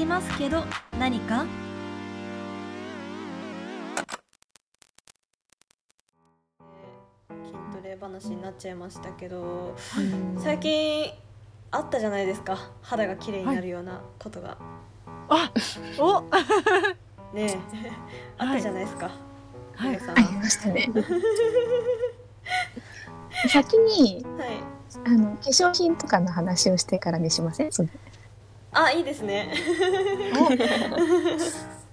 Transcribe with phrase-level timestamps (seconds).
[0.00, 0.64] きますけど
[0.98, 1.44] 何か？
[7.44, 9.76] 筋トレ話になっちゃいましたけど
[10.38, 11.10] 最近
[11.70, 12.70] あったじゃないですか。
[12.80, 14.56] 肌が綺麗になるようなことが、
[15.28, 15.52] あ
[15.98, 16.22] お！
[17.36, 17.58] ねえ。
[18.38, 19.10] あったじゃないですか、
[19.76, 19.90] はい。
[19.90, 20.18] 皆さん。
[20.18, 20.90] ありましたね。
[23.48, 24.48] 先にはい。
[25.06, 27.72] あの化粧品とかの話をしてからにしません？
[27.72, 27.88] その
[28.72, 29.52] あいいですね。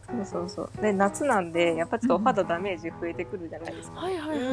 [0.08, 0.70] そうそうそう。
[0.82, 4.48] で夏なんでやっぱちょっとお肌ダメージ増えてくるじゃないですか、はいはいうは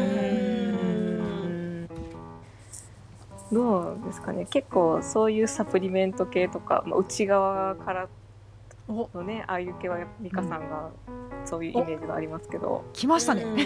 [3.51, 3.55] い。
[3.55, 4.47] どうですかね。
[4.47, 8.09] 結構そういうサプリメント系とか、まあ、内側から
[8.89, 9.09] お。
[9.15, 10.91] のねああいう系は美香さんが
[11.45, 13.43] そういうイメージがありますけど、来ましたね。
[13.43, 13.53] うん。
[13.53, 13.59] うん。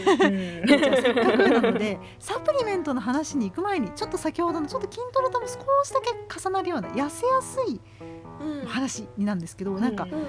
[0.66, 5.54] じゃあせっかくなのでサプリメントの話に行く前にちょっと先ほどのちょっと筋トレとも少
[5.84, 6.10] しだけ
[6.40, 8.17] 重なるような痩せやすいうん
[8.66, 9.96] 話になんですけど、なん。
[9.96, 10.26] かうんうん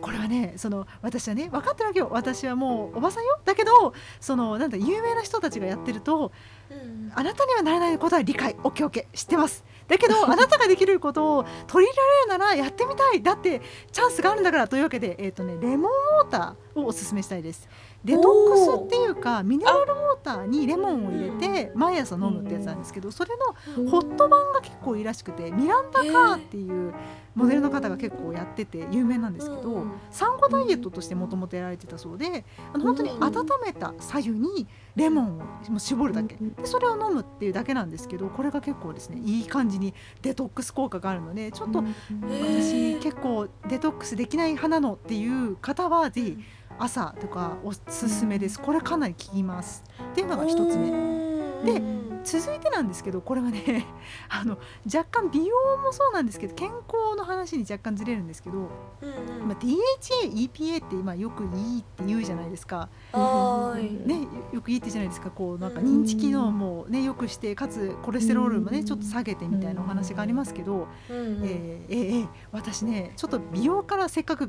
[0.00, 2.08] これはねその私はね分かってるわけよ。
[2.10, 3.38] 私はもうおばさんよ。
[3.44, 6.32] だけどそのなんだ有名な人たちがやってると
[6.70, 7.12] うん。
[7.14, 8.56] あなたにはなれないことは理解。
[8.64, 9.16] オッケーオッケー。
[9.16, 9.64] 知ってます。
[9.86, 13.22] だけど あなたができることを取り入れられるならやってみたい。
[13.22, 17.68] だってチャンスがあるんだからというわけで、えーとね、レモンウォーターをおすすめしたいです
[18.04, 23.30] デトックスっていうかミネラルウォーターにレモンを入れて毎朝飲むってやつなんですけどそれ
[23.76, 26.92] のホット版が結構いいらしくてミランダ・カーっていう
[27.34, 36.36] モデルの方が結構やってて有名なんですけど、うん産後ダイエットとしてもともとやられてたそうであの本当に温めた左右にレモンをもう絞るだけ。
[36.36, 41.82] でそれを飲むっていうだけなんですけどこれが結構ですねいい感じにデトックス効果があるのでちょっと
[42.22, 46.38] 私結構デトックスできない派なのっていう方はぜひ
[46.78, 48.60] 朝とかおすすめです。
[48.60, 49.84] これかなり効きます。
[50.12, 51.22] っていうのが一つ目。
[51.62, 51.80] で
[52.24, 53.86] 続いてなんですけどこれはね
[54.28, 58.62] あの若干美容もそうなんですけど健康の話に若干ずれるんですけど、う
[59.06, 59.48] んうん。
[59.48, 65.30] まあ、DHA、EPA って今よくいいって言うじゃないですか、ね、よよくいいってじゃないですか。
[65.30, 71.44] こうなんか認知機能も、ね、よくしてかつコレステロールもねちょっと下げてみたいなお話がありますけど、うんうん。
[71.44, 74.46] えーえーえー私ねちょっと美容からせっかく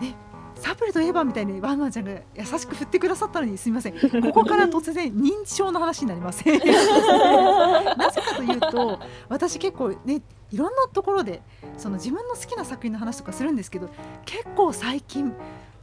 [0.00, 0.16] ね
[0.56, 3.94] サプリといえばみたいにワンワンちゃんが優しく振ってくださったのにすみません。
[4.22, 6.58] ここから突然認知症の話になりません
[7.98, 8.98] なぜかというと
[9.28, 11.42] 私結構ねいろんなところで
[11.76, 13.88] その自分の好きな作品の話とかするんですけど
[14.24, 15.34] 結構最近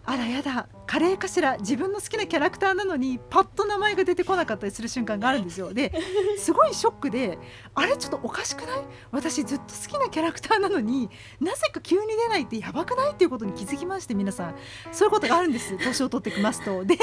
[0.05, 5.73] あらやだカレーかしら自分の好きなキャラクターなのにパッと名前が出てこなかったりする瞬間があるんですよ。
[5.73, 5.89] で
[6.37, 7.39] すごいショックで
[7.73, 8.83] あれちょっとおかしくない？
[9.09, 11.09] 私ずっと好きなキャラクターなのに
[11.39, 14.55] なぜか急に出ないってやばくないっていうことに気づきまして皆さん。
[14.91, 15.77] そういうことがあるんです。
[15.81, 16.83] 年を取ってきますと。
[16.83, 16.97] で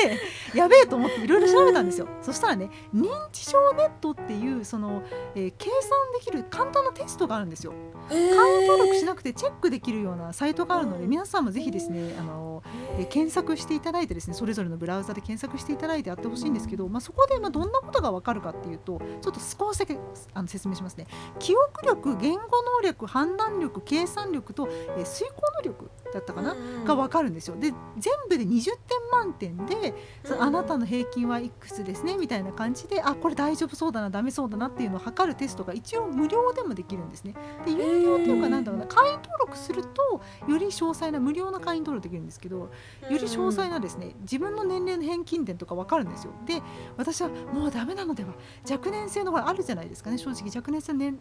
[0.55, 2.09] やべえと思っていろいろ調べたんですよ。
[2.21, 5.03] そしたらね認知症ネットっていうその、
[5.35, 7.73] えー計算できる簡単なテストがあるんですよ。
[8.11, 8.37] 会員
[8.69, 12.63] 登録しなくてチェックできるようなサイトがあるので皆さんもぜひですねあの、
[12.99, 19.99] えー検索していただいてですねそれぞれのブラウザで検索していただいてやってほしいんですけど、まあ、そこでまあどんなことがわかるかっていうとちょっと少しだけ
[20.35, 21.07] あの説明しますね。
[21.39, 27.57] 記憶力言語能力判断力計算力と、えー遂行能力だったかな、が分かるんですよ。
[27.57, 29.95] で全部で20点満点で、
[30.39, 37.35] あなたの平均はいくつですねみたいな感じであこれ大丈夫そうだなダメそうだなっていうのを測るテストが一応無料でもできるんですね。
[37.65, 42.71] で有料っていうかなんだろうな会員登録するとより詳細な無料な会員登録できるんですけどよ
[43.11, 46.33] り詳細なですね自分の年齢の平均点とか分かるんですよ。
[46.47, 46.63] で
[46.97, 48.31] 私はもうダメなのでは
[48.69, 50.19] 若年性のほらあるじゃないですかね。
[50.19, 51.19] 正直若年性の年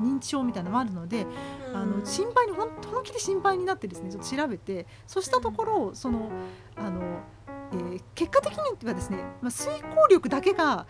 [0.00, 1.26] 認知症みたいなのもあるので
[1.74, 6.30] あの心配に本本気で心配になってですねちょっと調べてそうしたところその
[6.76, 7.02] あの、
[7.72, 10.86] えー結果的にはですね、まあ、遂行力だけが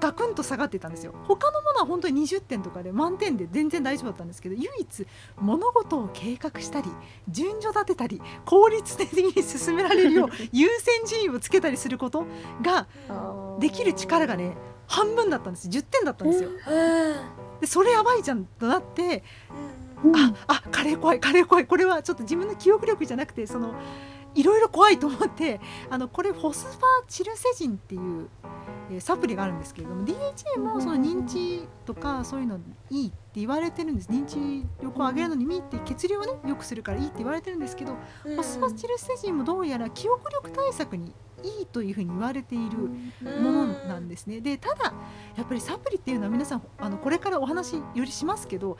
[0.00, 1.12] ガクンと下がってたんですよ。
[1.28, 5.06] 他のものは本当に20点とかで満点で全然大丈夫だったんですけど唯一
[5.40, 6.90] 物事を計画したり
[7.28, 12.26] 順序立てたり効率的に進められるよう 優先順位をつけたりすること
[12.62, 12.86] が
[13.58, 14.56] できる力がね
[14.86, 15.68] 半分だったんです。
[15.68, 16.50] 10点だったんですよ。
[17.60, 19.22] でそれやばいじゃんとなって
[20.14, 21.66] ああカレー怖いカレー怖い。
[21.66, 23.74] これはちょっと自分の記憶力じゃなくてその
[24.34, 25.60] いろいろ怖いと思って
[25.90, 32.58] あのこれフォスファチルセジンっていう、えーサプリがあるんですけれども DHA もその認知とかそういうの
[32.90, 34.08] いいって言われてるんです。
[34.08, 42.78] 認知力を上げるのにいいって血流をね良くするからいいって言われてるんですけどフォスファチルセジンもどうやら記憶力対策にいいというふうに言われている
[43.40, 44.40] ものなんですね。
[44.40, 44.92] でただ
[45.36, 48.78] やっぱりサプリっていうのは皆さんあのこれからお話よりしますけど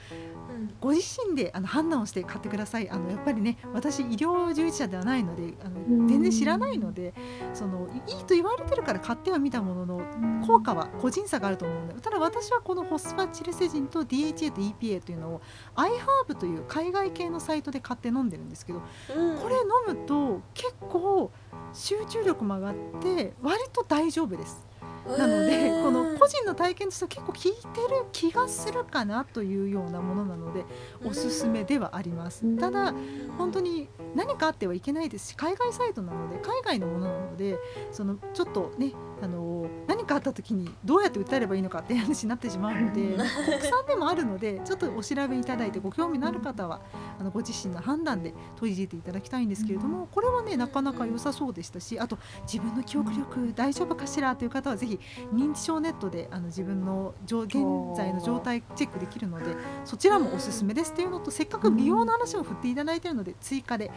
[0.81, 2.91] ご自身であの判断をして買ってください。
[2.91, 7.15] あのやっぱりね私医療従事者ではないのであの全然知らないので
[7.55, 10.01] そのいいと言われてるから買ってはみたものの
[10.47, 15.41] 効果は個人差があると思うのでただ私はこのホスファチルセジンと DHA と EPA というのを
[15.77, 18.83] iHerb という海外系のサイトで買って飲んでるんですけど
[19.15, 19.39] うん。
[19.39, 21.31] これ飲むと結構
[21.73, 24.67] 集中力も上がって割と大丈夫です。
[25.07, 30.65] なのでこの個人の体験としては結構効いてる気がするかなというようなものなので
[31.05, 32.47] おすすめではあります。
[32.47, 32.59] うん。
[32.59, 32.93] ただ
[33.39, 37.59] 本当に何かあってはいけないですし海外サイトなので海外のものなので
[37.91, 43.17] そのちょっとねあの何かあった時にどうやって訴えればいいのかっていう話になってしまうのでうん。
[43.17, 46.81] 国産でもあるのでちょっとお調べいただいてご興味のある方は
[47.19, 54.99] あのご自身の判断で取り入れていただきたいんですけれどもこれはねなかなか良さそうでしたしあと自分の記憶力大丈夫かしらという方はぜひ
[55.33, 57.55] 認知症ネットであの自分の状現
[57.97, 63.91] 在の状態チェックできるのでそちらもおすすめですっていうのとせっかく美容の話を振っていただいているので追加で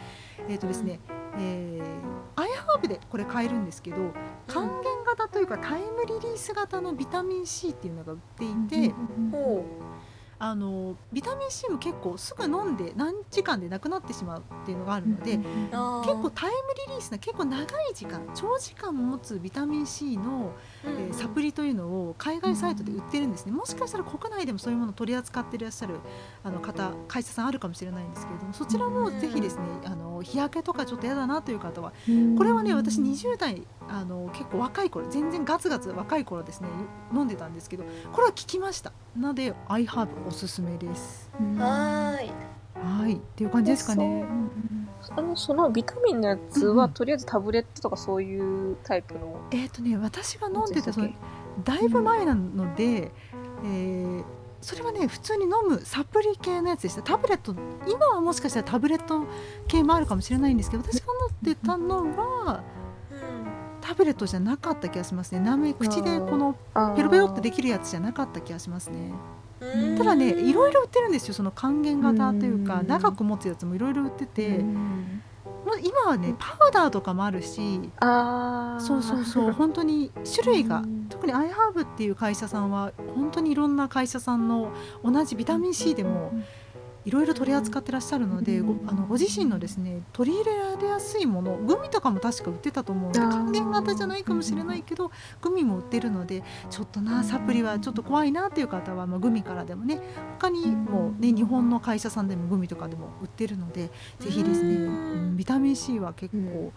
[0.48, 1.00] えっ、とですね、
[1.38, 3.96] えー、アイハーブでこれ買えるんですけど
[4.46, 8.94] 還元型というかタイムリリース型のビタミン C っていうのが売っていて、
[9.30, 9.64] ほ
[10.44, 15.40] あのビタミン C も結構すぐ飲んで何時間でなくなってしまうっていうのがあるので、う
[15.72, 16.56] あー結構タイム
[16.86, 20.52] リリースな結構長い時間長時間持つビタミン C の、
[20.84, 21.10] えうん。
[21.12, 23.52] ーサプリというのを海外サイトで売ってるんですね。
[23.52, 25.96] もしかしたら国内でもそういうものを取り扱っていらっしゃる
[26.42, 31.94] あの方会社さんあるかもしれないんですけれどもそちらもぜひですねあの日焼けとかちょっと嫌だなという方は
[32.36, 36.68] これはね私20代あの結構若い頃全然ガツガツ若い頃ですね
[37.14, 38.92] 飲んでたんですけどこれは効きました。
[39.16, 41.30] なのでアイハーブおすすめです。
[41.58, 42.30] はーい。
[43.02, 43.14] はい。
[43.14, 44.26] っていう感じですかね。
[45.16, 49.40] あのそのビタミンのやつは、うんとりあえずタブレットとかそういうタイプの？
[49.52, 51.12] えっ、とね私が飲んでたそのや
[51.62, 53.12] だいぶ前なので、
[53.64, 54.24] えー
[54.60, 57.02] それはね普通に飲むサプリ系のやつでした。
[57.02, 57.54] タブレット
[57.86, 59.26] 今はもしかしたらタブレット
[59.68, 62.62] 系もあるかもしれないんですけど私が飲んでたのは
[63.82, 65.40] タブレットじゃなかった気がしますね。
[65.40, 66.56] なめ口でこの
[66.96, 68.96] ペロペロってできるやつじゃなかった気がしますね。
[68.98, 69.14] うん
[69.98, 72.86] ただねいろいろ売ってるんですよその還元型というかうん。
[72.86, 74.64] 長く持つやつもいろいろ売ってて。
[75.82, 78.80] 今はねパウダーとかもあるしあー。
[78.80, 81.06] そうそうそう 本当に種類がうん。
[81.08, 84.72] 特にアイハーブっていう会社さんは本当にいろんな会社さんの
[85.02, 86.32] 同じビタミン C でも
[87.04, 95.10] いろいろ取り扱ってらっしゃるのでごあのご自身のですね取り入れられやすいものグミとかも確か売ってたと思うので還元型じゃないかもしれないけど
[95.42, 100.00] グミも売ってるのでちょっとなサプリはちょっと怖いなっていう方は、まあ、グミからでもね
[100.38, 105.12] 他にもね日本の会社さんでもグミとかでも売ってるのでぜひですね、うん。
[105.12, 106.72] うんビタミン C は結構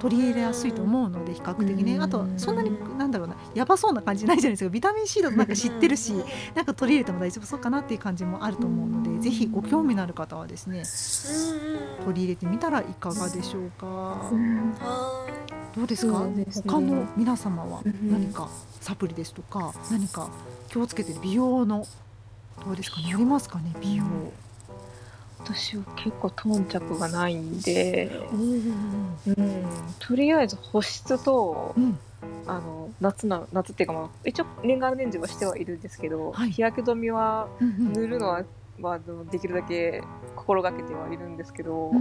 [0.00, 1.96] 取り入れやすいと思うので比較的ね。
[1.96, 2.02] うん。
[2.02, 3.36] あとそんなになんだろうな。
[3.54, 6.14] やばそうな感じないじゃないですかビタミン C だとなんか知ってるし
[6.54, 10.82] なんか取り入れても大丈夫そうかなっていう感じもあると思うのでぜひご興味のある方はですね
[12.00, 12.04] うん。
[12.06, 14.30] 取り入れてみたらいかがでしょうか。
[15.76, 16.24] どうですか？
[16.26, 16.46] ね。
[16.66, 18.10] 他の皆様はうん。
[18.10, 18.48] 何か
[18.80, 20.28] サプリですとか何か
[20.68, 21.86] 気をつけてる美容の
[22.64, 23.00] どうですか？
[23.00, 23.72] ねありますかね？
[23.80, 24.04] 美容
[25.44, 29.64] 私は結構頓着がないんで、うんうん、
[29.98, 31.98] とりあえず保湿とうん。
[32.46, 36.50] あの夏な夏っていうか、まあ、一応年がら年中はしてはいるんですけど、はい。
[36.50, 38.44] 日焼け止めはうん塗るのは、
[38.78, 39.00] まあ、
[39.30, 40.02] できるだけ
[40.36, 41.92] 心がけてはいるんですけど、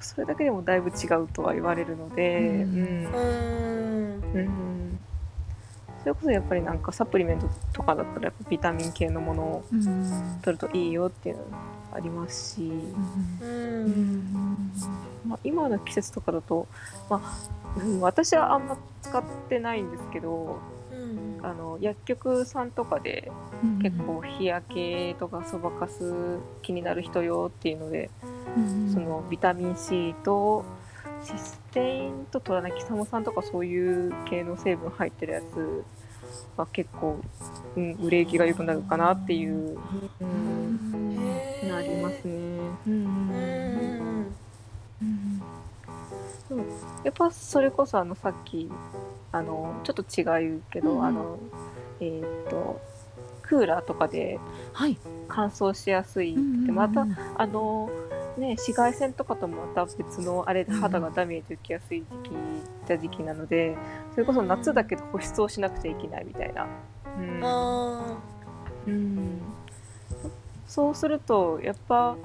[0.00, 2.66] それだけでもだいぶ違うとは言われるので、う
[4.38, 4.85] ん
[6.06, 10.40] それこそやっぱりなんかサプリメントとかだったらやっぱビタミン系のものをうん。
[10.40, 11.48] 取るといいよっていうのも
[11.92, 12.70] ありますし、
[13.40, 13.86] ううん。
[13.88, 14.72] ん。
[15.26, 16.68] まあ、今の季節とかだと、
[17.10, 18.68] まあうん、私はあん。
[18.68, 19.90] ま使ってないん。
[19.90, 20.60] ですけど
[20.92, 21.40] うん。
[21.44, 22.70] あの薬局さん。
[22.70, 23.32] とかで
[23.64, 23.78] うん。
[23.80, 28.12] 結構日焼けとかそばかす気になる人よっていうので、
[28.56, 28.92] うん。
[28.94, 30.64] そのビタミン C と
[31.26, 35.84] システインとトラナキサモ酸とかそういう系の成分入ってるやつ
[36.56, 37.18] は結構、
[37.76, 39.76] うん、売れ行きが良くなるかなっていう、
[40.20, 41.16] うん、
[41.68, 42.32] なりますね。
[42.86, 44.26] うん
[45.02, 46.58] うん。
[47.02, 48.70] やっぱそれこそあのさっき
[49.32, 51.38] あのちょっと違うけど、うんあの
[52.00, 52.80] えーっと
[53.42, 54.38] クーラーとかで
[54.72, 54.96] はい。
[55.28, 56.74] 乾燥しやすいって、うん。
[56.74, 57.06] また
[57.36, 57.90] あの
[58.38, 62.36] ね紫外線とかともまた別のあれで肌がダメージ受けやすい時期
[62.86, 63.76] た時期なので
[64.12, 66.66] それこそ夏だけど保湿をしなくちゃいけないみたいな。
[67.18, 67.40] うん。
[67.42, 68.18] あ
[68.86, 69.40] うん。
[70.66, 72.16] そうするとやっぱ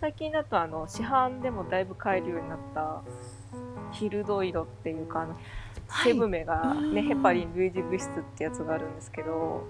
[0.00, 3.02] 最近だとあの市販でもだいぶ買えるようになった
[3.92, 5.36] ヒルドイドっていうかあの
[6.04, 7.08] 成分名がね、うん。
[7.08, 9.64] ヘパリン類似物質ってやつがあるんですけど、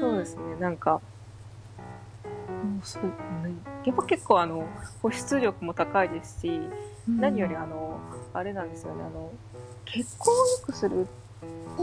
[0.00, 1.00] そうですねなんか
[2.82, 3.10] そうね。
[3.84, 4.66] やっぱ結構あの
[5.02, 6.60] 保湿力も高いですし、
[7.08, 7.98] 何よりあの
[8.32, 9.32] あれなんですよねあの
[9.86, 11.06] 血行を良くする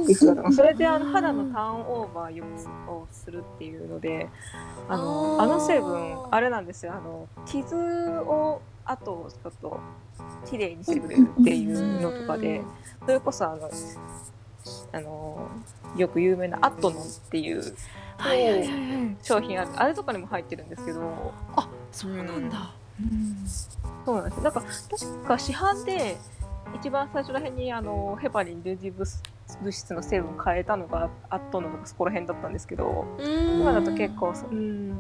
[0.02, 4.30] っていうのがそれであの肌のターンオーバーをするっていうので
[4.88, 6.94] あのあの成分あれなんですよ。
[6.94, 9.80] あの傷をあとちょっと
[10.50, 12.62] 綺麗にしてくれるっていうのとかで
[13.06, 13.70] それこそあの
[14.94, 15.50] あの
[15.98, 17.62] よく有名なアットノンっていう
[19.22, 21.34] 商品あるあれとかにも入ってるんですけど。
[21.56, 23.48] あそうなんだ、うん。
[24.06, 24.42] そうなんです。
[24.42, 26.18] なんか確か市販で
[26.76, 29.06] 一番最初ら辺にあのヘパリン類似物
[29.62, 33.06] 物質の成分変えたのがアットノンとかそこら辺だったんですけど。
[33.18, 33.62] うん。
[33.62, 34.96] 今だと結構そうん。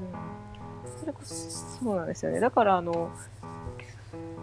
[1.00, 2.40] それこそそうなんですよね。
[2.40, 3.12] だからあの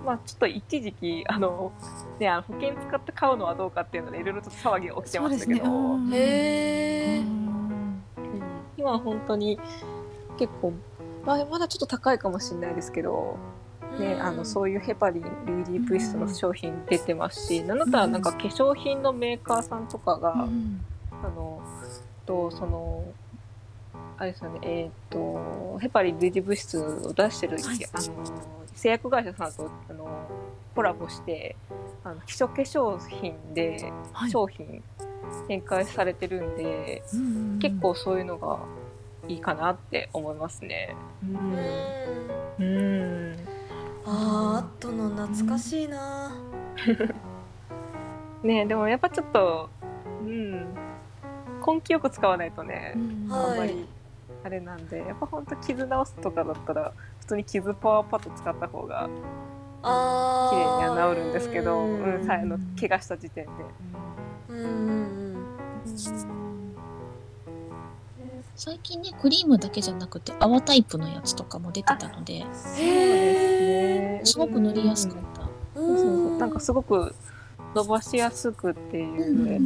[0.05, 1.73] まあちょっと一時期あの
[2.21, 6.13] ねあの保険使って買うのはどうかっていうのでいろいろと騒ぎが起きてましたけど、うん。
[6.13, 7.54] へえうん
[8.85, 9.59] 今は本当に
[10.39, 10.75] 結構、
[11.25, 13.39] まあ、まだちょっと高いかもしれないですけど、
[13.99, 17.79] ね、あのそういうヘパリン類似物質の商品出てますし、なん。
[17.79, 20.85] だったらなんか化粧品のメーカーさんとかが、うん。
[21.11, 21.63] あの
[22.27, 23.05] とその
[24.19, 27.87] あれですよねえっ、とヘパリン類似物質を出してる、はい。
[27.91, 28.05] あの
[28.75, 30.29] 製薬会社さんとあの
[30.75, 31.57] コラボして
[32.05, 34.31] あの基礎化粧品ではい。
[34.31, 34.83] 商品
[35.49, 38.59] 展開されてるんで、うん結構そういうのが
[39.27, 40.95] いいかなって思いますね。
[41.23, 41.35] うん。
[42.59, 43.37] うん。
[44.05, 46.31] あーあとの懐かしいな。
[48.43, 49.71] ねでもやっぱちょっと、
[50.21, 50.75] うん、
[51.67, 53.29] 根気よく使わないとねう、ん。
[53.31, 53.89] はいあんまり
[54.45, 59.09] あれなんで、やっぱほんと傷直すとかだったら、普通に傷パワーパッド使った方が
[59.83, 63.51] あ綺麗ーには治るんですけど、ううんん、さあの怪我した時点で。
[63.53, 65.47] うんうん
[68.57, 74.21] 最近ねクリームだけじゃなくて泡タイプのやつとかも出てたのでそうですね。
[74.25, 75.41] すごく塗りやすかっった。
[75.41, 75.47] た。
[75.75, 77.15] そうそうそうなんかすごく
[77.75, 79.61] 伸ばしやすくっていうので、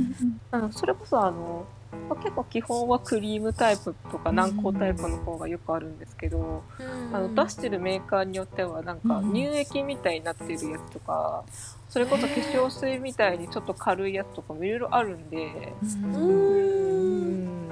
[0.50, 1.77] あのそれこそあの、まあ
[2.22, 7.16] 結構基本はクリームタイプとか軟膏タイプの方がよくあるんですけど、うん。
[7.16, 9.32] あの出してるメーカーによってはなんかうん。
[9.32, 11.44] 乳液みたいになってるやつとか、
[11.88, 16.14] それこそ化粧水みたいにちょっと軽いやつとかもいろいろあるんで、うん。
[16.14, 17.68] ううんん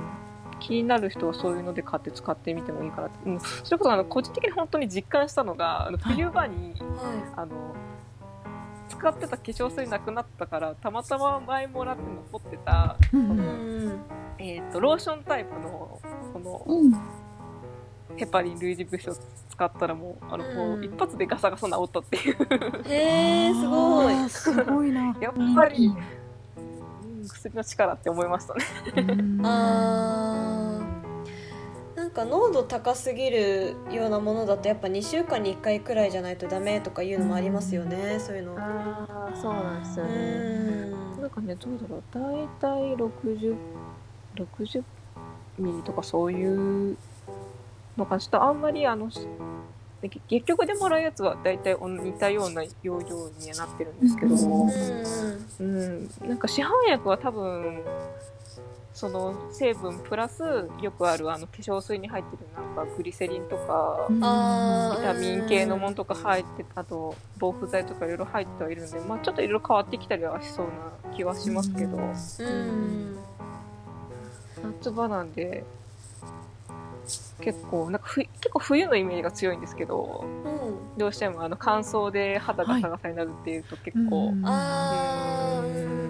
[0.60, 7.74] 気になる人はそういうので買って使ってみてもいいかなって、うん、それこそあの個人的に本当に実感したのがあの冬場に、はあの
[8.88, 12.02] 使ってた化粧水なくなったからたまたま前もらって
[12.32, 14.00] 残ってた、うん
[14.38, 16.00] えー、とローションタイプの
[16.32, 16.92] このうん。
[18.16, 19.16] ヘパリン類似物質を
[19.50, 22.36] 使ったらもうあの、もう一発でガサガサ治ったっていう。
[22.88, 24.30] へえすごい。
[24.30, 25.14] すごいな。
[25.20, 25.96] やっぱり、うん
[27.28, 28.64] 薬の力って思いましたね。
[28.96, 29.44] うん。
[29.44, 30.65] あー。
[30.65, 30.65] なん
[32.16, 38.56] か濃度高すぎるようなものだとやっぱ2週間に1回くらいじゃないとダメとかいうのもありますよねそういうの。
[38.58, 40.14] ああそうなんですうよね。
[41.18, 41.20] ん。
[41.20, 42.02] なんかねどうだろう。
[42.10, 43.56] 大体60
[44.34, 44.82] 60
[45.58, 46.96] ミリとかそういう
[47.98, 49.20] のかちょっとあんまりあのし
[50.02, 54.70] 結結局でもらうやつは大体お似たような容量にはなってるんですけど、うん。
[55.58, 57.82] うん、なんか市販薬は多分
[58.96, 60.42] その成分プラス
[60.80, 64.18] よくあるあの化粧水に入ってるなんかグリセリンとか、ビ
[65.02, 73.18] タミン系のものとか入ってあと防腐剤とかいろいろ入ってはいるんで、まあ、ちょっといろいろ変わってきたりはしそうな気はしますけど、うん。
[74.80, 75.62] 夏場なんで
[77.42, 80.98] 結構なんかふ結構冬のイメージが強いんですけどうん。
[80.98, 84.42] どうしてもあの乾燥で肌がサガサになるっていうと結構、うん。
[84.46, 85.90] あー。
[85.90, 86.06] うん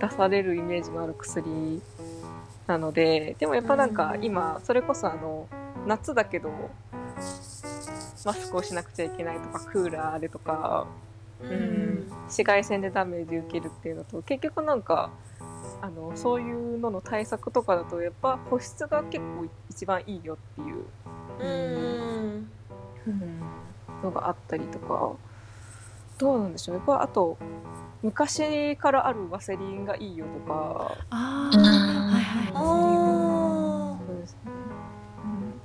[0.00, 1.82] 出されるイメージのある薬
[2.66, 4.24] なのででもやっぱなんかうん。
[4.24, 5.48] 今それこそあの
[5.86, 6.50] 夏だけど
[8.24, 10.86] マスクをしなくちゃいけないとかクーラーでとか、
[11.40, 15.10] ううんん、紫外線でダメージ受けるっていうのと結局なんか
[15.80, 20.84] あのそういうのの対策とかだとやっぱ保湿が結構一番いいよっていう
[21.40, 22.48] うん。
[24.02, 25.12] のがあったりとか
[26.18, 27.38] どうなんでしょうやっぱあと
[28.02, 30.92] 昔からあるワセリンがいいよとか。
[31.10, 31.50] あ
[32.36, 34.06] はい。
[34.06, 34.52] そうですね、
[35.24, 35.60] うん、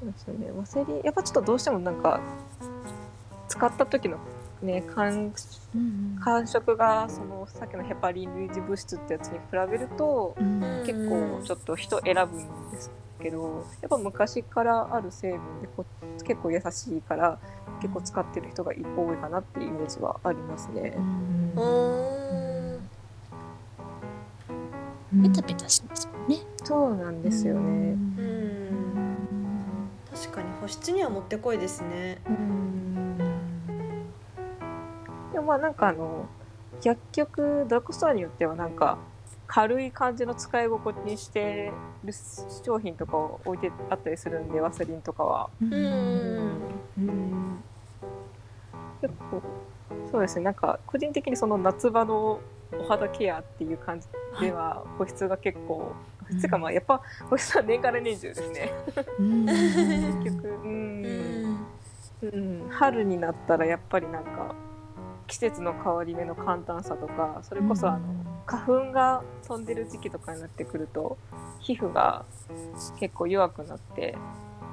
[0.00, 0.50] そうですよね。
[0.52, 2.20] ワセリンやっぱちょっとどうしてもなんか
[3.48, 4.18] 使った時の
[4.62, 5.32] ね感
[5.74, 10.62] うん感触がそのさっきのヘパリン類似物質ってやつに比べるとうん。
[10.62, 15.84] うん結構ちょっと人選ぶんですけどやっぱ昔からある成分でこ
[16.24, 17.40] 結構優しいから
[17.82, 20.94] 結構使ってる人が多いかなっていうイメージはありますね。
[20.96, 21.00] う。
[21.00, 21.54] ん。
[21.56, 22.45] ーうん
[25.22, 26.38] ペタペタしますもんね。
[26.64, 27.60] そうなんですよね。
[27.60, 29.90] うん。
[30.12, 32.20] 確かに保湿にはもってこいですね。
[32.28, 33.18] うん。
[35.32, 36.26] でもまあなんかあの
[36.82, 38.98] 薬局ドラッグストアによってはなんか
[39.46, 41.72] 軽い感じの使い心地にして
[42.04, 42.12] る
[42.64, 45.50] 商品とかを置いてあったりするんでワセリンとかは。
[45.60, 45.74] うん。
[46.98, 47.64] うん。
[49.00, 49.42] 結構
[50.10, 50.44] そうですね。
[50.44, 52.40] なんか個人的にその夏場の
[52.78, 54.08] お肌ケアっていう感じ
[54.40, 55.92] では保湿が結構
[56.24, 57.00] 保湿がまあやっぱ
[57.30, 58.72] 保湿は年から年中ですね。
[59.18, 59.46] うん。
[59.46, 61.52] 結局ううん。
[61.54, 61.66] ん
[62.22, 64.54] うん、春になったらやっぱりなんか
[65.26, 71.18] 季節の変わり目の寒暖差とかそれこそあの花粉が飛んでる時期とかになってくると
[71.60, 72.24] 皮膚が
[72.98, 74.16] 結構弱くなって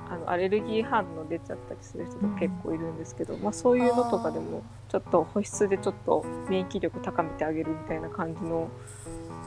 [0.09, 8.69] あのアレルギー反応出ちゃったりする人とか結構いるんですけど、まあ、そういうのとかでもちょっと保湿でちょっと免疫力高めてあげるみたいな感じの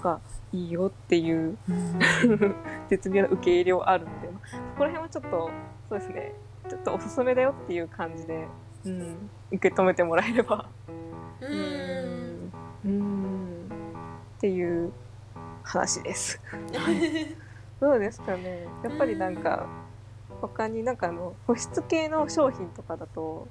[0.03, 0.21] が
[0.53, 1.59] いいよっていう
[2.89, 5.51] 絶妙な受け入れはあるので、まあ、そこら辺はちょっと
[5.89, 6.33] そうですね。
[6.69, 8.49] ちょっとおすすめだよっていう感じで、
[8.85, 10.67] うん、受け止めてもらえれば。
[11.41, 12.53] うん。
[12.85, 13.69] うん。
[14.37, 14.93] っていう
[15.63, 16.41] 話です。
[17.81, 18.67] どうですかね。
[18.83, 19.67] やっぱりなんか
[20.41, 23.49] 他になんかあの保湿系の商品とかだと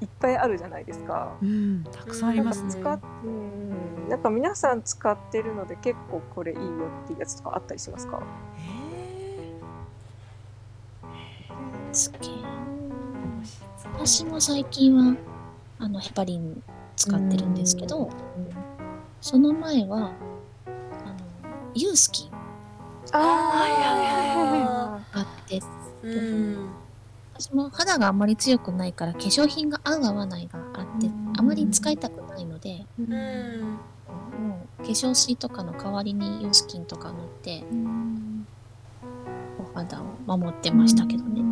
[0.00, 1.32] いっぱいあるじゃないですか。
[1.42, 2.74] うんたくさんありますね。
[2.74, 6.62] なんか使っうんなんか皆さん使ってるので結構これいいよ
[7.04, 8.22] っていうやつとかあったりしますか？
[11.92, 12.28] つけ
[13.94, 15.16] 私も最近は
[15.78, 16.62] あのヘパリン
[16.94, 18.10] 使ってるんですけど、
[19.20, 20.12] その前はあの
[21.74, 22.30] ユースキン
[23.12, 23.80] あはいはい
[24.50, 25.60] はいがあって
[26.02, 26.68] うん
[27.38, 33.78] 私も肌があんまり強くないから化粧品が合う合わないがあってあまり使いたくないのでうん。
[34.40, 37.62] もう化粧水とかの代わりにユースキンとか塗って
[39.58, 41.42] お肌を守ってましたけどね。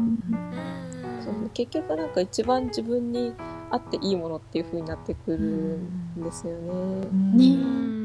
[1.22, 3.34] そう結局なんか一番自分に
[3.70, 6.70] 合っていいものっていう風になってくるんですよね。
[7.34, 7.98] ねうん。
[7.98, 8.03] うん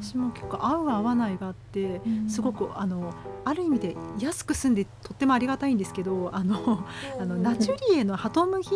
[0.00, 3.12] 私も結構合う合わないがあってすごくあの
[3.44, 6.84] ある意味で安く済んでとってもありがたいんですけどあの
[7.20, 8.68] あのナチュリエのハトムギ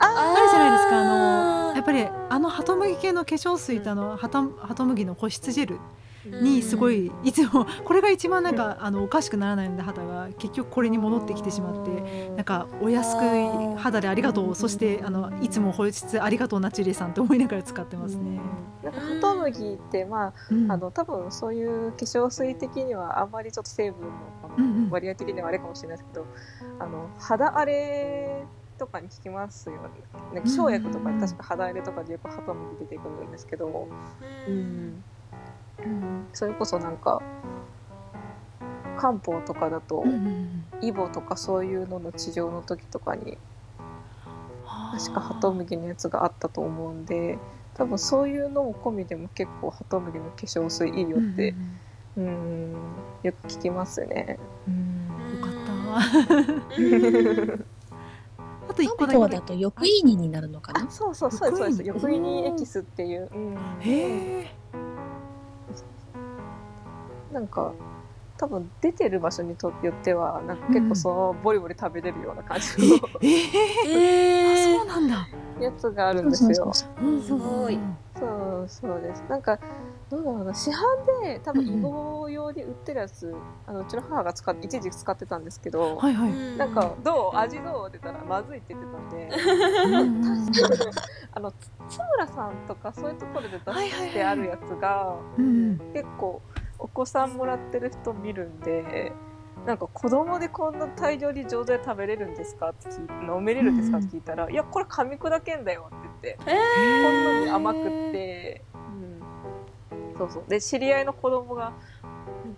[0.00, 1.00] ああるじゃないですか。
[1.00, 5.78] あのーやっぱりあのハトムギ系の化粧水とあのハトハトムギの保湿ジェル
[6.26, 18.40] にすごいいつもこれが一番なんかあのおかしくならないので肌が結局これに戻ってきてしまってなんかお安くい肌でありがとうそしてあのいつも保湿ありがとうナチュリエさんと思いながら使ってますね。
[18.82, 20.70] なんかハトムギってまあうん。
[20.70, 24.08] あの多分そういう化粧水的にはあんまりちょっと成分
[24.86, 26.26] の割合的にはあれかもしれないですけど、
[26.78, 28.44] あの肌荒れ
[28.78, 30.40] とかに効きますよね。
[30.40, 33.88] ね気象薬とかで確か肌荒れとかでよくハトムギ出てくるんですけど、
[34.48, 35.04] うん
[36.32, 37.20] それこそなんか
[38.96, 43.38] 漢方とかだと、うんうんイボとかそういうのの治療の時とかに
[44.92, 47.38] 確かハトムギのやつがあったと思うんで
[47.74, 51.54] 多分そういうのも込みでも結構ハトムギの化粧水いいよって、
[52.18, 52.74] うん、
[53.22, 54.38] よく聞きますね。
[54.68, 55.08] うん。
[55.38, 55.60] よかった。
[58.68, 60.82] あと一個だけだと抑いにになるのかな？
[60.82, 61.78] あそうそうそうですそうです。
[61.82, 64.54] 抑抑いにエキスっていう、うん、へえ。
[67.34, 67.72] なんか
[68.36, 72.96] 多分出てる場所にとよってはなんか結構そのボリボリ食べれるような感じの。
[73.20, 73.28] え
[73.86, 75.28] ええあそうなんだ。
[75.60, 76.54] やつがあるんですよ。
[76.72, 77.78] そうすごい
[78.18, 78.64] そう。
[78.68, 79.24] そうです。
[79.28, 79.58] なんか
[80.10, 80.54] どうだろうな。
[80.54, 80.74] 市販
[81.22, 83.34] で多分うんうんイボ用で売ってるやつ、
[83.66, 86.32] あのうちの母が使っ一時期使ってたんですけど、はいはい。
[86.56, 89.30] なんかどう味どうって言ったらまずいって言ってたんで。
[89.86, 90.24] うんうん
[91.36, 91.54] あのつ
[91.88, 94.08] 津村さんとかそういうところで出はいはいはい。
[94.10, 95.78] してあるやつがうん。
[95.92, 96.40] 結構
[96.84, 99.12] お子さんもらってる人見るんで。
[99.66, 110.44] なんか子供でこんな大量に上手で食べれるんですかって聞い飲めれるんですかって聞いたら、いやこれ噛み砕けんだよって言ってほんのに甘くって、うん、そうそう。
[110.48, 111.72] で知り合いの子供が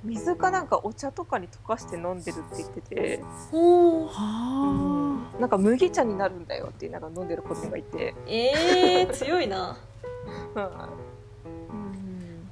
[0.03, 4.09] 水かなんかお茶とかに溶かして飲んでるって言ってて、ほう。
[4.09, 9.77] はなんか麦茶になるんだよってながら飲んでる子供がいて、えー、強いな。
[10.57, 11.16] うん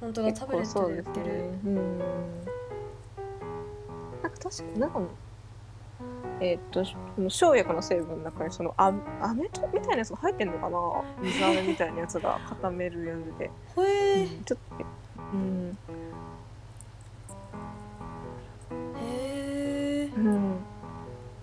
[0.05, 1.97] 本当だタブレットで売ってる、うん。
[1.97, 2.07] なん
[4.31, 5.01] か確かなんか
[6.41, 6.83] えーっと
[7.29, 10.77] 生薬の成分の中にそのあ飴とみたいなやつが入ってんのかな？
[11.23, 14.85] 水飴みたいなやつが固めるやつで、ほえーちょっと
[15.33, 15.75] うん。
[18.97, 20.57] へえうん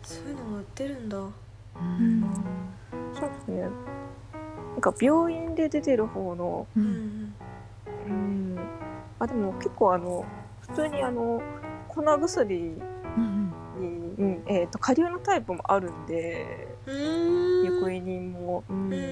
[0.04, 1.18] そういうのも売ってるんだ。
[1.18, 1.32] うん。
[3.14, 3.62] そうですね。
[3.62, 3.68] な
[4.78, 7.21] んか病院で出てる方の、ううんん
[8.06, 8.58] うん、
[9.18, 10.24] あでも結構あの
[10.60, 11.40] 普通にあの
[11.88, 12.54] 粉薬
[13.16, 17.64] うんにうんえー、と下流のタイプもあるんでうーん。
[17.76, 18.92] 横入りも、うん。
[18.92, 19.02] うん。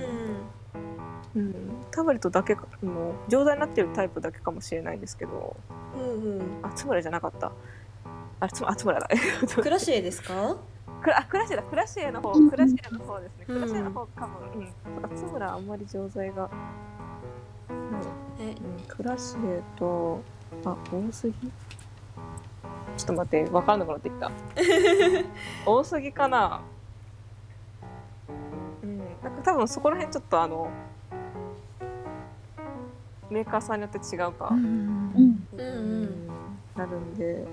[1.37, 1.55] うん、
[1.93, 5.57] タブレットだけかの錠剤になってるタイプだけかもしれないんですけど。
[5.95, 6.43] うんうん。
[6.63, 7.53] あつむらじゃなかった。
[8.41, 9.09] あつあつむらだ。
[9.63, 10.57] クラシエですか？
[11.03, 11.63] クラあクラシエだ。
[11.63, 13.45] クラシエの方うんクラシエの方ですね。
[13.49, 14.41] うんクラシエの方かも。
[14.55, 14.65] うん。
[15.05, 16.51] あつむらあんまり錠剤が、
[18.89, 20.23] クラシエと
[20.65, 21.35] あ多すぎ？
[22.97, 24.31] ちょっと待って分かんなくなってきた。
[25.67, 26.63] 多すぎかな？
[28.83, 28.99] うん。
[28.99, 30.71] なんか多分そこら辺ちょっとあの
[33.31, 35.47] メーカーさんによって違うか、うん。
[35.57, 36.29] うん
[36.77, 37.47] なるんで、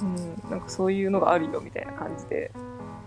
[0.00, 0.16] うん、
[0.50, 2.52] なんかそういうのがあるよみたいな感じで、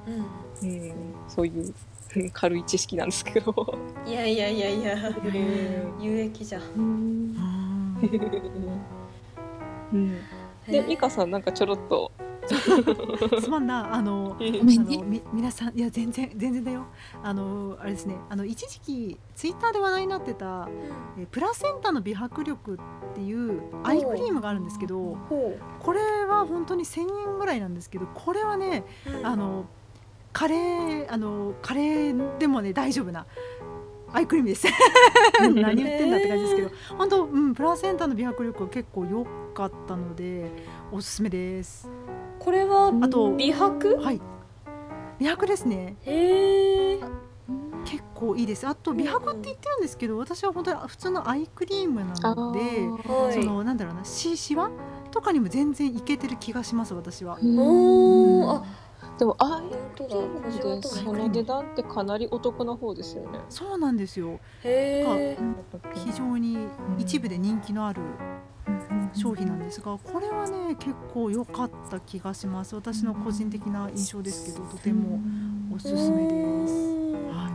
[0.06, 0.70] うん。
[0.70, 0.94] うん、
[1.28, 1.74] そういううん
[2.34, 3.54] 軽い知識なんですけど。
[4.06, 4.96] いやいやいやいや。
[5.10, 6.04] うん。
[6.04, 6.62] 有益じゃん。
[6.76, 7.36] うん。
[9.94, 10.18] うん。
[10.68, 12.12] で、ミカさんなんかちょろっと。
[13.42, 16.86] すまんなあのあのみ皆さんいや全然全然だよ。
[17.22, 18.16] あのあれですね。
[18.30, 20.68] あの一時期ツイッターで話題になってた
[21.20, 22.80] えプラセンタの美白力
[23.12, 29.66] っていうアイクリームがあるんですけどほこれは本当に1000円ぐらいなんですけどこれはねうあの
[30.32, 33.26] カレーあのカレーでもね大丈夫な
[34.14, 34.68] アイクリームです。
[35.40, 36.72] 何言ってんだって感じですけど。
[36.98, 40.52] 本当、うん、プラセンタの美白力は結構良かったので
[40.92, 41.90] おすすめです。
[42.40, 43.98] これはあと美白？
[43.98, 44.22] はい。
[45.20, 45.96] 美白ですね。
[46.04, 47.00] へえ
[47.86, 48.68] 結構いいです。
[48.68, 52.60] あと美白って言ってるんですけど私は本当に普通のアイクリームなので
[53.12, 53.34] はい。
[53.34, 54.70] そのなんだろうなししわ
[55.12, 57.38] とかにも全然いけてる気がします私は。
[57.44, 58.89] おおあ
[59.20, 63.40] でも、あ本当だあでその値段ってかなりお得な方ですよね。
[63.50, 64.40] そうなんですよ。
[64.64, 65.38] へえ
[65.94, 68.02] 非常に一部で人気のある
[69.14, 72.76] 商品なんですがこれはね結構良かった気がします。
[72.76, 75.20] 私の個人的な印象ですけどとても
[75.76, 76.74] おすすめです。
[77.30, 77.52] は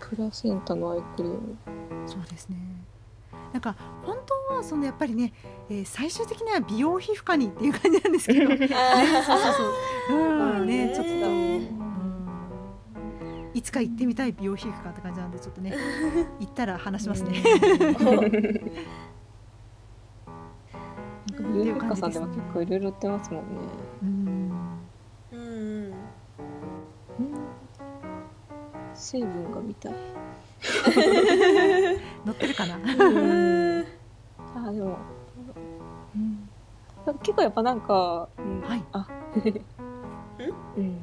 [0.00, 1.56] プラセンタのアイクリーム。
[2.04, 2.79] い、そうですね
[3.52, 4.16] なんか本
[4.48, 5.32] 当はそのやっぱりね、
[5.68, 8.48] えー最終的には美容皮膚科にっていう感じなんですけど。
[8.54, 9.52] ねそうそう
[10.08, 10.18] そう。
[10.18, 11.90] うんねちょっと、うん。
[13.52, 15.74] いつか行ってみたい美容皮膚科って感じなんでちょっとね
[16.38, 17.42] 行ったら話しますね。
[21.38, 23.48] 美容皮膚科さんでも結構いろいろ売ってますもんね。
[24.02, 24.50] うん。
[25.32, 25.92] うん。
[28.94, 29.92] 成分が見たい。
[32.24, 32.76] 乗ってるかな？
[32.76, 33.84] うん
[34.56, 34.98] あ、でも。
[37.06, 38.84] なんか結構やっぱなんか、うんはい。
[38.92, 39.06] あ、
[40.76, 41.00] うん？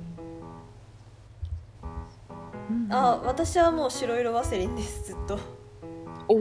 [2.69, 5.39] うんあ私はもう白色ワセリンですずっと。
[6.27, 6.37] おお。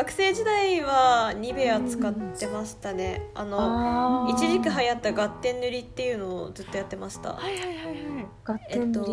[0.00, 3.20] 学生時代はニベア使ってましたね。
[3.34, 7.34] あの一時期流行ったガッテン塗りっていうのをずっとやってました。
[7.34, 7.76] はいはいはい
[8.46, 8.60] はい。
[8.70, 9.04] えっと。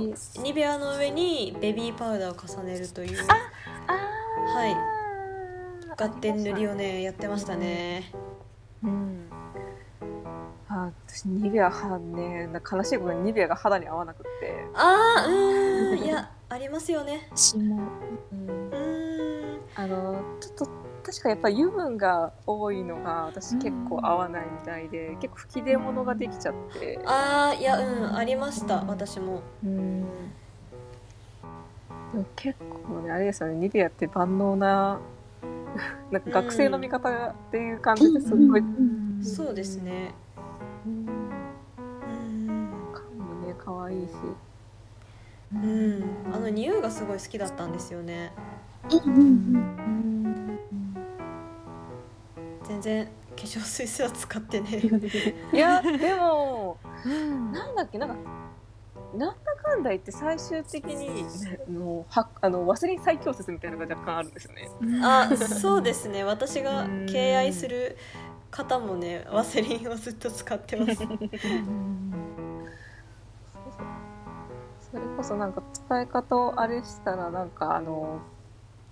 [0.41, 3.19] ニベアの上にベビーパウダーを重ねるという。
[3.27, 4.71] あはい。
[4.71, 4.77] ー。
[5.97, 8.09] ガッテン塗りをねやってましたね。
[8.81, 9.29] うん。
[10.69, 14.65] あ、私ニベアはね、悲しいことにニベアが肌に合わなくって。
[14.73, 16.05] あーうーん。
[16.05, 17.29] いやありますよね。
[18.31, 18.67] うん。
[19.79, 20.76] あのちょっと
[21.07, 26.99] 確かやっぱ油分が多いのが私結構合わないみたいで、結構吹き出物ができちゃって。
[27.05, 30.01] あーいやうんありました私もうん。
[32.11, 34.99] でも結構ねあれですよねニベアって万能な
[36.11, 38.59] なんか学生の味方っていう感じですごい。
[38.59, 39.77] うんそうです。
[39.77, 40.13] ね
[40.85, 44.11] うんうん顔もね可愛いし。
[45.53, 48.33] うんあの匂いがすごい好きだったんですよね
[48.91, 50.16] うんうんうん
[52.67, 53.11] 全然化
[53.43, 54.69] 粧水すら使ってね。
[55.53, 58.15] いやでもうんなんだっけなんか
[59.15, 61.25] なんだかんだ言って最終的に
[61.67, 64.69] あのはあのワセリン最強説みたいなのが若干あるんですよね。
[65.01, 66.23] あそうですね。
[66.23, 67.97] 私がうん敬愛する
[68.51, 70.95] 方もねワセリンをずっと使ってます。
[74.91, 78.19] それこそなんか使い方をあれしたらなんかあの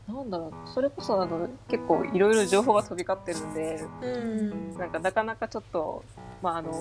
[0.07, 4.77] なんだろうそれこそあの結構いろいろ情報が飛び交ってるんでうん。
[4.77, 6.03] なんかなかなかちょっと
[6.43, 6.71] まああの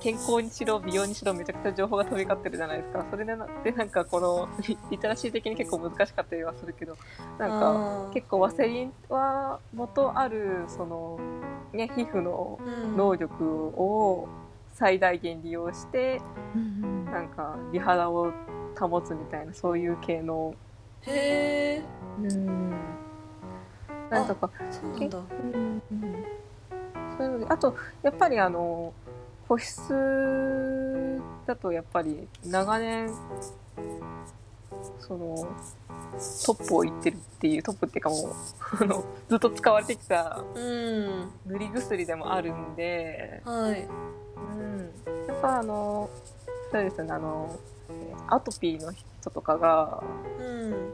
[0.00, 3.06] 健康にしろ美容にしろめちゃくちゃ情報が飛び交ってるじゃないですか。
[3.10, 6.96] それでなでなんかこのリ リテラシー的に結構難しかったりはするけど
[7.38, 11.18] なんか結構ワセリンは元あるその
[11.72, 12.96] ね皮膚のうん。
[12.96, 14.28] 能力を
[14.74, 16.20] 最大限利用して
[16.54, 17.04] うん。
[17.06, 18.30] なんか美肌を
[18.78, 20.54] 保つみたいなそういう系の
[21.06, 21.82] へえ
[22.18, 22.70] うん。
[24.10, 24.50] なんとか。
[24.70, 25.18] そうなんだ。
[25.18, 25.22] う
[25.56, 25.82] ん。
[25.90, 26.24] うん
[27.20, 28.94] そういうのであとやっぱりあの
[29.46, 33.12] 保湿だとやっぱり長年
[35.00, 35.36] その
[36.46, 38.34] トップを言ってるっていうトップっていうかもう
[39.28, 41.30] ずっと使われてきたうん。
[41.46, 43.86] 塗り薬でもあるんで、はい。
[44.56, 44.92] うん、
[45.28, 46.08] やっぱあの
[46.72, 47.12] そうですね。
[47.12, 47.54] あの
[48.28, 50.02] アトピーの人とかが
[50.38, 50.92] うん。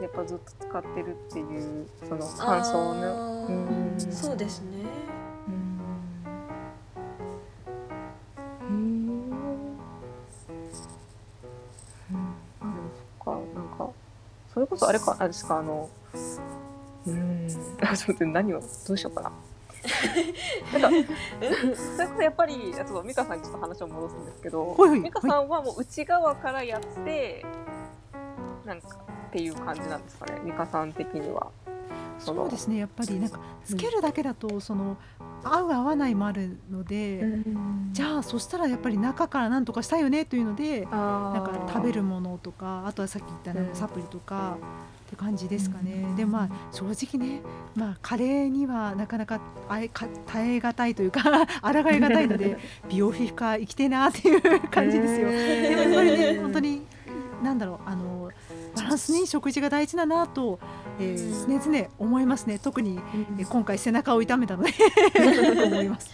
[0.00, 1.42] やっぱずっと使ってるってい
[1.82, 3.46] うその乾燥の。
[3.48, 4.12] うん。
[4.12, 4.84] そうですね。
[12.60, 13.40] あでもそっか。
[13.54, 13.90] なんか
[14.54, 15.90] それこそあれかあれですかあの
[17.06, 17.48] うーん。
[17.82, 19.32] あ ちょっと何をどうしようかな
[20.80, 21.04] なん。
[21.04, 21.08] か
[21.96, 27.44] それこそやっぱりあと美香さんにちょっと話を戻すんですけどはいはい美香さんはもう内側からやって
[28.64, 28.88] なんか
[29.28, 31.48] っていう感じなんですかね美香さん的には。
[32.18, 34.96] そうですねやっぱりなんかつけるだけだとその
[35.44, 37.22] 合う合わないもあるので、
[37.92, 41.44] じゃあそしたらやっぱり中からなんとかしたいよねというのであなん。
[41.68, 44.58] か食べるものとかあとはさっき言ったなんかうんサプリとか
[45.08, 47.40] って感じですかね、でまあ正直ね
[47.74, 51.22] まあ加齢にはなかなかあえか耐え難いというか
[51.62, 52.58] 抗い難いので
[52.90, 55.30] 美容皮膚科行きてえなっていう感じですよ。
[55.30, 56.82] でもやっぱりね本当に
[57.42, 58.30] なんだろうあの
[58.76, 60.58] バランスに食事が大事だなと、
[61.00, 62.58] えー、常々思いますね。
[62.58, 63.00] 特に、
[63.38, 64.72] えー今回背中を痛めたので
[65.64, 66.10] 思います。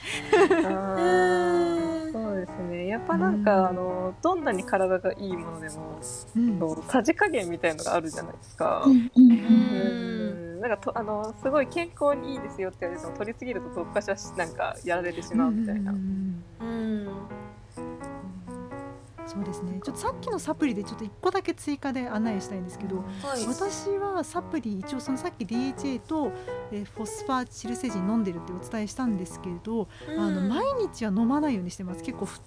[2.44, 2.86] ですね。
[2.86, 3.66] やっぱなんか、うん。
[3.66, 6.00] あのどんなに体がいいものでも
[6.36, 6.58] うん。
[6.58, 8.82] そうさじ加減みたいのがあるじゃないですか。
[8.86, 15.92] うんうんなんかとあのすごい健康にいいですよって言われても取りすぎるとどっかしらなんかやられてしまうみたいな。
[15.92, 16.44] うん。
[16.60, 17.43] うん
[19.26, 19.80] そうですね。
[19.82, 23.02] ちょっとさっきのサプリでちょっと一個だけ追加で案内したいんですけどは
[23.38, 23.46] い。
[23.46, 26.32] 私はサプリ一応そのさっき DHA と、
[26.72, 32.02] えーフォスファチルセジン飲んでるってお伝えしたんですけれど、あの毎日は飲まないようにしてます。
[32.02, 32.40] 結構ふ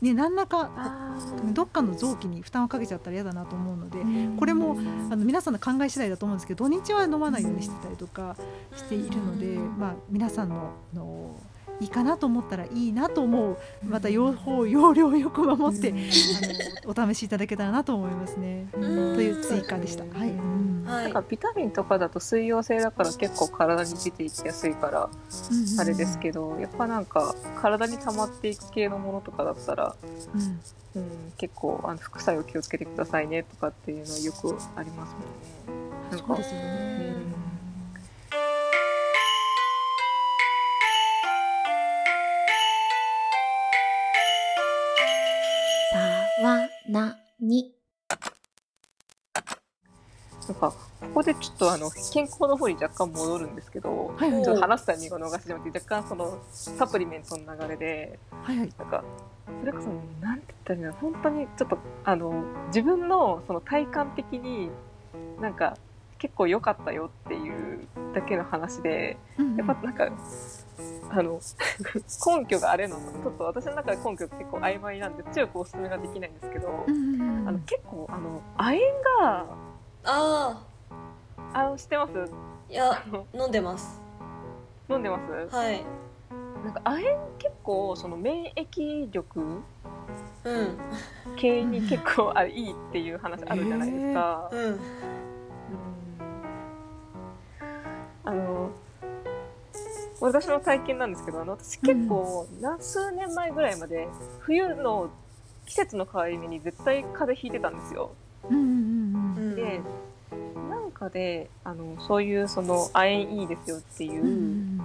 [0.00, 1.16] ね何らかあ
[1.52, 3.98] どっかの臓器に負担をかけちゃったら嫌だなと思うので
[4.38, 4.76] これも
[5.10, 8.36] あの皆さんの考え次第だと思うんですけど土日は飲まないようにしてたりとか
[8.74, 11.36] しているので、まあ、皆さんのの
[11.82, 13.56] いいかなと思ったらいいなと思う。
[13.84, 18.68] また用法用量よく守って、あのお試しいただけたらなと思いますね。
[18.72, 19.16] うん。
[19.16, 20.04] という追加でした。
[20.04, 20.32] はい、
[20.84, 21.10] ない。
[21.10, 29.96] んかビタミンとかだと水溶性だから結構体に出ていきやすいからうんあれですけど、やっぱなんか体に溜まっていく系のものとかだったら、
[30.34, 30.60] うん。
[30.94, 35.96] うん、結構あの副作用気をつけてくださいねとかっていうのはよくありますもんね。
[36.10, 37.14] なんかそうですよね。
[37.16, 37.51] さ
[46.40, 47.74] わなに？
[50.48, 50.76] なんかこ
[51.14, 58.72] こでちょっとあの健康の方に若干戻るんですけど、はいはいちょっと話すタイミングを逃してしまって若干そのサプリメントの流れではいはい。
[58.78, 59.04] なんか
[59.60, 59.88] それこそ
[60.20, 60.92] なんて言ったらいいの？
[60.94, 64.70] 本当にちょっとあの自分のその体感的に
[65.40, 65.76] なんか
[66.18, 70.10] 結構良かったよっていうだけの話でうんやっぱなんか
[71.14, 71.40] あの
[72.26, 78.80] 根拠があれなのちょっと私の中で根拠が結構曖昧なんで強くお勧めができないんですけど、うんうんうんあの結構あの亜鉛
[79.20, 79.46] が
[80.04, 80.62] あ
[81.52, 82.12] あの知ってます？
[82.16, 82.24] あ
[82.70, 84.00] いやあの飲んでます。
[84.88, 85.18] 飲んでま
[85.50, 85.54] す？
[85.54, 85.84] はい。
[86.64, 89.60] なんか亜鉛結構その免疫力
[90.44, 90.78] うん。
[91.36, 94.48] 系に結構あいいっていう話あるじゃないですか。
[94.50, 94.60] うん。
[94.64, 94.78] うん。
[98.24, 98.70] あの
[100.22, 104.06] 私の体験なんですけどあの私結構何数年前ぐらいまで
[104.40, 105.10] 冬の
[105.66, 108.12] 季節の変わり目に絶対風邪ひいてたんですよ。
[108.48, 109.80] うんうんうんうんで
[110.70, 114.80] なんかであのそういうその亜鉛いいですよっていう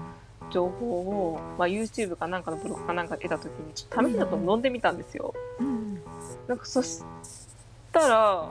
[0.52, 5.34] 情報を、まあ、YouTube かなんかのブログかなんかで得た時にちょっと試しだと飲んでみたんですよ。
[5.60, 6.02] うん
[6.48, 7.04] なんかそし
[7.92, 8.50] たら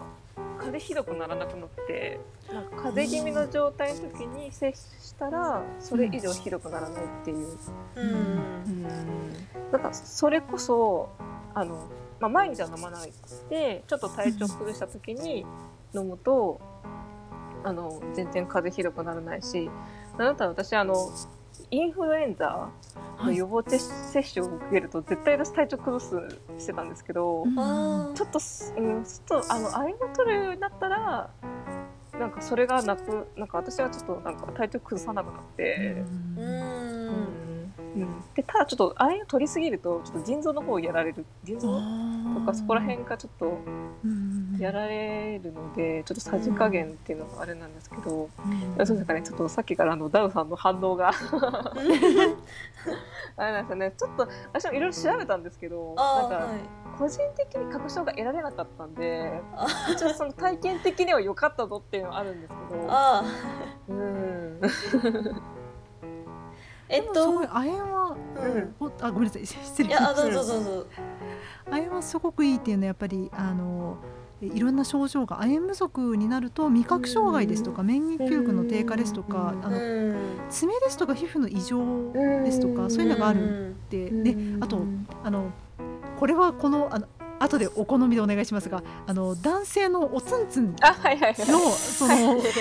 [0.59, 2.21] 風邪ひどくならなくなって
[2.53, 7.59] なんか風邪気味の状態の時に接したらそれ以上ひどくならないっていう、
[7.97, 8.57] うん。
[9.73, 11.11] なんかそれこそ
[11.55, 11.89] あの、
[12.21, 13.13] まあ、毎日は飲まない
[13.51, 15.45] でちょっと体調崩した時に
[15.95, 16.61] 飲むと
[17.65, 19.71] あの全然風邪ひどくならないし
[20.19, 21.11] なんだったら私あの
[21.71, 22.69] インフルエンザ
[23.19, 27.59] の予防接接種を受けると絶対私体調崩すしてたんですけど、うん。
[27.59, 31.31] あちょっとす、うん、ちょっとあの亜鉛を取るようになったら
[32.19, 37.06] なんかそれがなくなんか私はちょっとなんか体調崩さなくなって、ーううんん
[37.97, 38.23] うん。
[38.35, 41.69] でただちょっと亜鉛を取りすぎるとちょっと腎臓の方をやられる腎臓？
[41.69, 43.59] とあかそこら辺がちょっと
[44.05, 48.31] うんやられるのでちょっとさじ加減っていうのがあれなんですけど、
[48.79, 48.87] うん。
[48.87, 51.11] そうですかねちょっとさっきからあのダウさんの反応が
[53.37, 53.93] あれなんですよね。
[53.97, 56.49] ちょっと私もいろいろ調べたんですけどなんか
[56.99, 62.87] 個人的に確証が得られなかったんであ一応その体験的には良かったぞっていうのはあるんですけど。
[62.89, 63.23] あ
[63.89, 64.61] うん。
[64.61, 65.41] ー
[66.89, 68.75] えっとごい亜鉛はうん。
[68.81, 69.47] おあごめんなさい。
[69.47, 69.89] 失礼。
[69.89, 70.87] いやあどうぞどうぞ。
[71.67, 73.97] 亜鉛はすごくいいっていうのはやっぱりあの
[74.41, 80.15] いろんな症状が亜鉛不足になると味覚障害ですとか免疫力の低下ですとかあうのん
[80.51, 84.11] 爪ですとか皮膚の異常ですとかそういうのがあるって。
[84.11, 84.81] であと
[85.25, 85.51] あの
[86.19, 87.07] これはこのあの
[87.39, 91.35] 後でお好みでお願いしますがあの男性のおつんつんのあはいはいはい。
[91.35, 92.15] その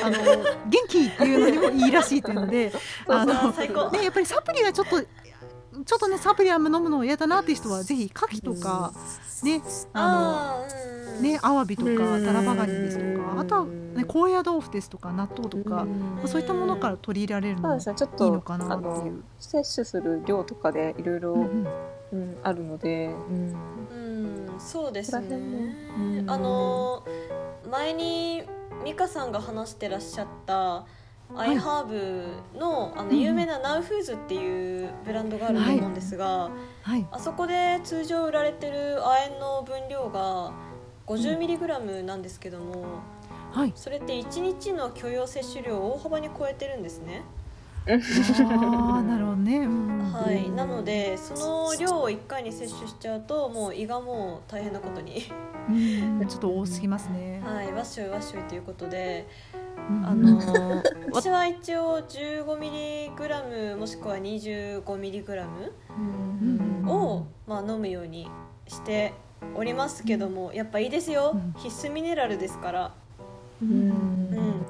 [0.04, 0.24] あの
[0.68, 2.72] 元気っていうのにもいいらしいというので
[3.08, 3.90] ああの最高。
[3.92, 8.94] ね、やっぱりサプリはちょっとちょっとねサプリは飲むの嫌だなっていう人はぜひ牡蠣とか、
[9.44, 9.62] ね
[9.94, 10.66] あ
[11.18, 12.26] のねアワビとかうん。
[12.26, 19.24] タラバガニですとかあとは、ね、高野豆腐ですとか納豆とか、まあそういったものから取り入れられるのもそうですねちょっいいとのかなあのっていう。
[19.40, 21.50] 摂取する量とかでいろいろ
[22.44, 23.56] あるので、うん
[24.16, 25.28] うんそうですね。
[25.36, 28.44] うんあのー前に
[28.84, 30.86] 美香さんが話してらっしゃった
[31.36, 36.52] アイハーブのあのうん有名なナウフーズっていうブランドがあると思うんですが、
[36.84, 40.54] はい、あそこで通常売られてる亜鉛の分量が
[41.08, 42.86] 50mg なんですけども、
[43.52, 47.24] はい、それって1日の許容摂取量を大幅に超えてるんですね。
[47.88, 49.60] あーなるほどね。
[49.60, 55.24] うんはい、なのでその量を1回に摂取しちゃうともう胃がもう大変なことに、
[55.70, 56.26] うん。
[56.28, 57.42] ちょっと多すぎますね。
[57.46, 59.28] はい、わっしょいわっしょいということで、
[59.90, 60.84] うんあのー
[61.16, 65.46] 私は一応 15mg もしくは 25mg
[65.98, 68.30] うんを、まあ、飲むように
[68.68, 69.14] して
[69.56, 71.54] おりますけどもやっぱいいですよ、うん。
[71.58, 72.94] 必須ミネラルですから、
[73.62, 73.95] ううんん、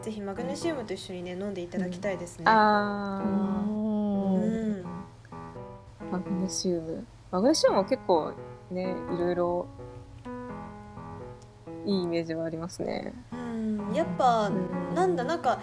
[0.06, 2.46] ぜひマグネシウムと一緒にね飲んでいただきたいですね。
[2.48, 4.42] あーおー。
[4.44, 4.86] うん。
[6.12, 7.04] マグネシウム。
[7.32, 8.32] マグネシウムも結構
[8.70, 9.66] ねいろいろ
[11.88, 13.14] いいイメージはありますね。
[13.34, 15.60] うん、やっぱうんなんだなんか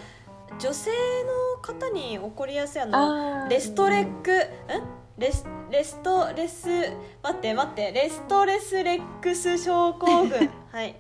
[0.59, 3.49] 女性の方に起こりやすいあのあー。
[3.49, 4.43] レストレックん？
[5.19, 6.67] レスレストレス
[7.23, 10.51] 待って待ってレストレスレックス症候群。
[10.73, 10.97] はい。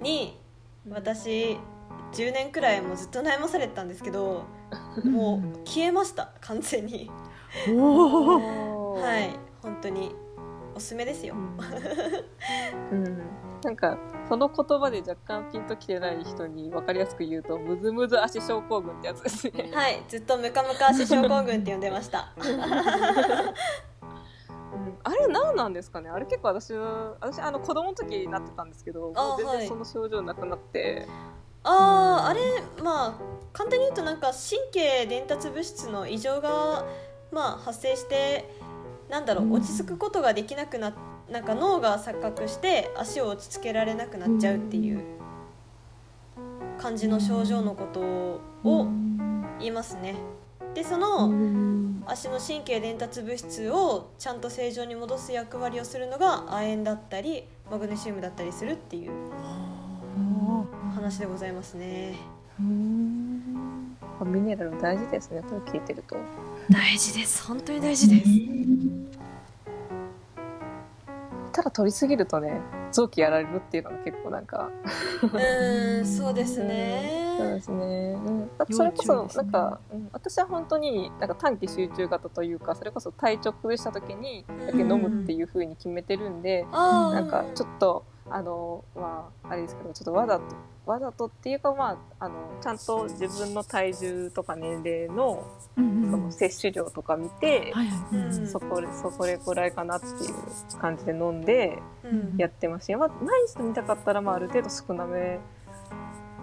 [0.00, 0.41] に
[0.88, 1.58] 私
[2.12, 4.44] 10年くらいもうずっと悩まされてたんですけど
[5.04, 6.32] もう消えました。
[6.40, 7.10] 完全に。
[7.68, 9.38] はい。
[9.62, 10.14] 本当に。
[10.74, 11.34] おすすめですよ。
[11.34, 13.04] うん。
[13.04, 13.22] うん。
[13.62, 13.96] なんか
[14.28, 19.70] その言葉で若干ピンときてない人に分かりやすく言うとムズムズ足症候群ってやつですね。
[19.72, 20.02] はい。
[20.08, 22.32] ずっとムカムカ足症候群って呼んでました。
[22.36, 22.60] う ん
[25.04, 26.08] あれ何なんですかね？
[26.10, 29.58] あれ結構私は私あの子供の時になってたんですけどあ全はい。
[29.60, 31.06] 然その症状なくなって、
[31.64, 32.40] あーあれ
[32.82, 33.14] まあ
[33.52, 36.86] 簡単に言うとなんか神経伝達物質の異常が、
[37.30, 38.48] まあ、発生して
[39.10, 40.94] なんだろう落ち着くことができなくな
[41.30, 45.02] なんか脳が錯覚して足を落ち着けられなくなっちゃうっていう
[46.78, 48.88] 感じの症状のことを
[49.58, 50.16] 言いますね。
[50.74, 51.30] でその
[52.06, 59.12] 足の神経伝達物質をちゃんと正常に戻す役割をするのが亜鉛だったりマグネシウムだったりするっていう
[60.94, 62.16] 話でございますね。
[64.24, 66.16] ミネラル大事ですねこれ聞いてると。
[66.70, 68.28] 大事です本当に大事です。
[71.52, 72.60] ただ取りすぎるとね
[72.90, 74.70] 臓器やられるっていうのが結構なんか
[75.22, 77.60] うーんそうですそうでね。
[77.60, 78.18] すね。
[78.24, 90.44] うん、それこそなんか、うん私は本当になんか短期集中型というかそれこそ体調崩した時にだけ飲むっていう風に決めてるんで、あーなんかちょっとあのまああれですけどちょっとわざと
[90.86, 98.16] わざとっていうかまああのちゃんと自分の体重とか年齢のうんうんその摂取量とか見て、はいはい。
[98.16, 105.38] うんそこそこれくらいかなっていう感じで飲んでうんやってますし、まあ、毎日飲みたかったらまあある程度少なめ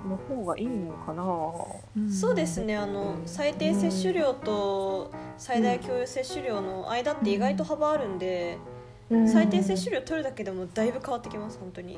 [0.08, 2.02] の方がいいのかな。
[2.02, 2.63] んそうです。
[2.63, 8.58] ねあの最低摂取量と最大共有摂取量の間って意外と幅あるんで、
[9.10, 11.97] 最低摂取量取るだけでもだいぶ変わってきます本当に。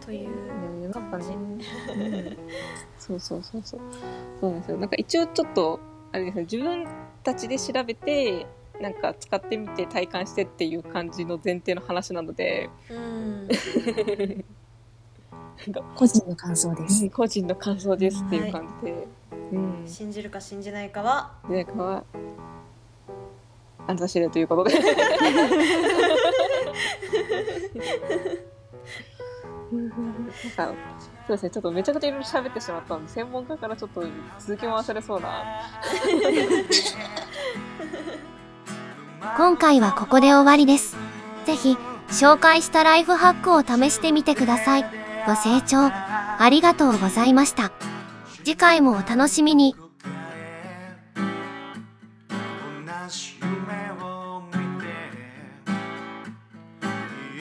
[0.00, 2.36] というねなんかね
[2.98, 3.80] 感うそうそうそうそう
[4.40, 5.80] そうなんですよなんか一応ちょっと
[6.12, 6.86] あれですね自分
[7.22, 8.46] たちで調べて
[8.80, 13.48] なんか使ってみて体感してっていう感じの前提の話なのでうん
[15.94, 17.08] 個人の感想です。
[17.10, 19.08] 個人の感想ですっていう感じで、
[19.52, 21.30] うん信じるか信じないかは？
[21.48, 22.04] でかは
[23.86, 24.80] あんた知れということでな
[30.66, 30.74] んか
[31.26, 34.02] そうですねちょっとめちゃくちゃいろいろ喋ってしまったんで専門家からちょっと
[34.38, 35.42] 続きも忘れそうな
[39.36, 40.96] 今回はここで終わりです。
[41.46, 41.76] ぜひ、
[42.08, 45.01] 紹介したライフハックを試してみてください。
[45.24, 47.72] ご清聴ありがとうございました。
[48.44, 49.76] 次回もお楽しみに。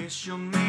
[0.08, 0.61] 一緒に